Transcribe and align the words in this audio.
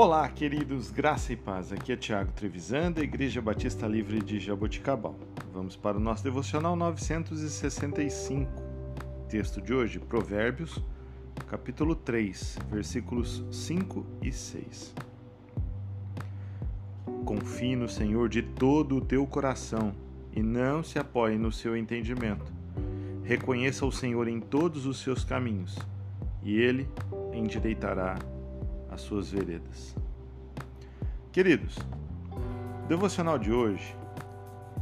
Olá, 0.00 0.28
queridos, 0.28 0.92
graça 0.92 1.32
e 1.32 1.36
paz. 1.36 1.72
Aqui 1.72 1.90
é 1.90 1.96
Tiago 1.96 2.30
Trevisan, 2.30 2.92
da 2.92 3.02
Igreja 3.02 3.42
Batista 3.42 3.84
Livre 3.84 4.22
de 4.22 4.38
Jaboticabal. 4.38 5.16
Vamos 5.52 5.74
para 5.74 5.96
o 5.96 6.00
nosso 6.00 6.22
devocional 6.22 6.76
965. 6.76 8.48
Texto 9.28 9.60
de 9.60 9.74
hoje, 9.74 9.98
Provérbios, 9.98 10.80
capítulo 11.48 11.96
3, 11.96 12.58
versículos 12.70 13.44
5 13.50 14.06
e 14.22 14.30
6. 14.30 14.94
Confie 17.24 17.74
no 17.74 17.88
Senhor 17.88 18.28
de 18.28 18.42
todo 18.42 18.98
o 18.98 19.00
teu 19.00 19.26
coração 19.26 19.92
e 20.32 20.40
não 20.40 20.80
se 20.84 21.00
apoie 21.00 21.36
no 21.36 21.50
seu 21.50 21.76
entendimento. 21.76 22.52
Reconheça 23.24 23.84
o 23.84 23.90
Senhor 23.90 24.28
em 24.28 24.38
todos 24.38 24.86
os 24.86 25.00
seus 25.00 25.24
caminhos 25.24 25.76
e 26.44 26.56
ele 26.56 26.88
endireitará 27.34 28.16
as 28.98 29.02
suas 29.02 29.30
veredas. 29.30 29.94
Queridos, 31.30 31.78
o 32.32 32.88
devocional 32.88 33.38
de 33.38 33.52
hoje 33.52 33.94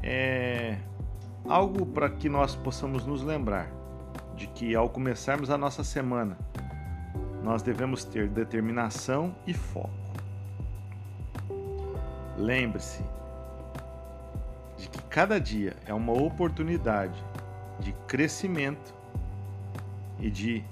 é 0.03 0.79
algo 1.47 1.85
para 1.85 2.09
que 2.09 2.27
nós 2.27 2.57
possamos 2.57 3.05
nos 3.05 3.23
lembrar 3.23 3.71
de 4.35 4.47
que 4.47 4.75
ao 4.75 4.89
começarmos 4.89 5.51
a 5.51 5.59
nossa 5.59 5.85
semana, 5.85 6.39
nós 7.43 7.63
devemos 7.63 8.05
ter 8.05 8.27
determinação 8.29 9.35
e 9.47 9.53
foco. 9.53 9.91
Lembre-se 12.39 13.05
de 14.79 14.89
que 14.89 15.03
cada 15.05 15.39
dia 15.39 15.77
é 15.85 15.93
uma 15.93 16.13
oportunidade 16.13 17.23
de 17.81 17.93
crescimento 18.07 18.95
e 20.19 20.31
de 20.31 20.65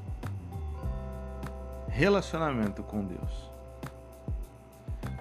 relacionamento 1.94 2.82
com 2.82 3.04
Deus. 3.04 3.50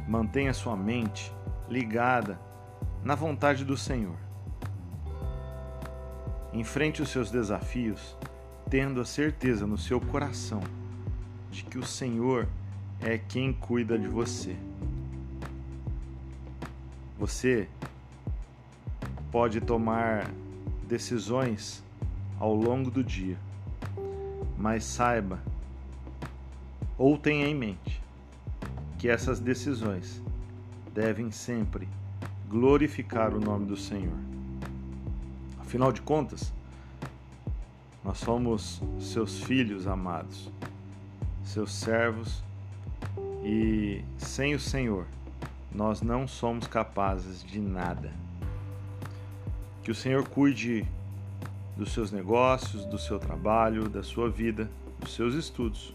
Mantenha 0.08 0.52
sua 0.56 0.76
mente 0.76 1.32
ligada 1.70 2.40
na 3.04 3.14
vontade 3.14 3.64
do 3.64 3.78
Senhor. 3.78 4.18
Enfrente 6.52 7.00
os 7.00 7.10
seus 7.10 7.30
desafios 7.30 8.18
tendo 8.72 9.00
a 9.00 9.06
certeza 9.06 9.68
no 9.68 9.78
seu 9.78 10.02
coração 10.02 10.62
de 11.52 11.64
que 11.64 11.78
o 11.78 11.86
Senhor 11.86 12.48
é 13.00 13.20
quem 13.20 13.54
cuida 13.54 13.96
de 13.96 14.08
você. 14.08 14.58
Você 17.20 17.70
pode 19.32 19.62
tomar 19.62 20.28
decisões 20.88 21.84
ao 22.40 22.56
longo 22.56 22.90
do 22.90 23.04
dia, 23.04 23.38
mas 24.58 24.84
saiba 24.84 25.53
ou 26.98 27.18
tenha 27.18 27.48
em 27.48 27.56
mente 27.56 28.02
que 28.98 29.10
essas 29.10 29.40
decisões 29.40 30.22
devem 30.94 31.32
sempre 31.32 31.88
glorificar 32.48 33.34
o 33.34 33.40
nome 33.40 33.66
do 33.66 33.76
Senhor. 33.76 34.18
Afinal 35.60 35.92
de 35.92 36.02
contas, 36.02 36.54
nós 38.04 38.18
somos 38.20 38.82
seus 39.00 39.40
filhos 39.44 39.88
amados, 39.88 40.50
seus 41.44 41.74
servos, 41.74 42.44
e 43.44 44.02
sem 44.18 44.54
o 44.56 44.60
Senhor 44.60 45.06
nós 45.74 46.02
não 46.02 46.28
somos 46.28 46.68
capazes 46.68 47.44
de 47.44 47.60
nada. 47.60 48.12
Que 49.82 49.92
o 49.92 49.96
Senhor 49.96 50.28
cuide 50.30 50.86
dos 51.76 51.92
seus 51.92 52.12
negócios, 52.12 52.86
do 52.86 52.98
seu 53.00 53.20
trabalho, 53.20 53.90
da 53.90 54.04
sua 54.04 54.30
vida, 54.30 54.70
dos 55.00 55.14
seus 55.16 55.34
estudos 55.34 55.94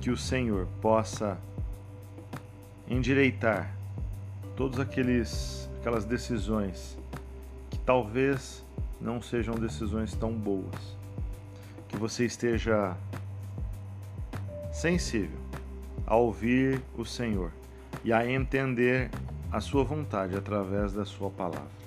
que 0.00 0.10
o 0.10 0.16
Senhor 0.16 0.66
possa 0.80 1.38
endireitar 2.88 3.74
todas 4.56 4.78
aqueles 4.78 5.68
aquelas 5.80 6.06
decisões 6.06 6.96
que 7.68 7.78
talvez 7.80 8.64
não 8.98 9.20
sejam 9.20 9.54
decisões 9.54 10.14
tão 10.14 10.32
boas. 10.32 10.96
Que 11.88 11.96
você 11.96 12.24
esteja 12.24 12.96
sensível 14.72 15.38
a 16.06 16.16
ouvir 16.16 16.80
o 16.96 17.04
Senhor 17.04 17.52
e 18.02 18.12
a 18.12 18.26
entender 18.26 19.10
a 19.52 19.60
sua 19.60 19.84
vontade 19.84 20.34
através 20.34 20.94
da 20.94 21.04
sua 21.04 21.28
palavra. 21.28 21.84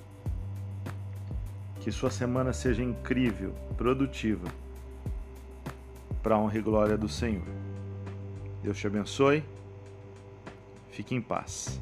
Que 1.81 1.92
sua 1.92 2.12
semana 2.12 2.54
seja 2.54 2.84
incrível, 2.84 3.56
produtiva, 3.76 4.48
para 6.22 6.36
a 6.36 6.40
honra 6.40 6.58
e 6.58 6.62
glória 6.62 6.98
do 6.98 7.10
Senhor. 7.10 7.67
Deus 8.68 8.80
te 8.80 8.88
abençoe. 8.88 9.42
Fique 10.92 11.16
em 11.16 11.22
paz. 11.22 11.80